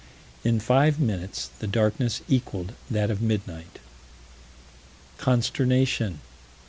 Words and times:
In 0.43 0.59
five 0.59 0.99
minutes 0.99 1.51
the 1.59 1.67
darkness 1.67 2.23
equaled 2.27 2.73
that 2.89 3.11
of 3.11 3.21
midnight. 3.21 3.77
Consternation. 5.19 6.21